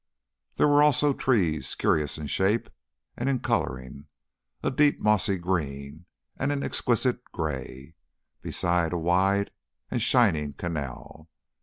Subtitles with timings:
[0.55, 2.71] There were also trees curious in shape,
[3.15, 4.07] and in colouring,
[4.63, 7.93] a deep mossy green and an exquisite grey,
[8.41, 9.51] beside a wide
[9.91, 11.29] and shining canal.